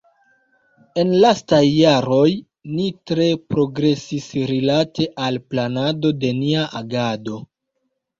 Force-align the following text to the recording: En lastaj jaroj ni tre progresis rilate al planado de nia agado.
En 0.99 1.09
lastaj 1.23 1.57
jaroj 1.65 2.29
ni 2.77 2.87
tre 3.11 3.27
progresis 3.53 4.25
rilate 4.53 5.07
al 5.27 5.37
planado 5.53 6.13
de 6.25 6.33
nia 6.39 6.65
agado. 6.81 7.37